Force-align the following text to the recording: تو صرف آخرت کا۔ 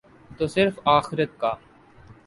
تو 0.37 0.47
صرف 0.47 0.79
آخرت 0.85 1.39
کا۔ 1.39 1.53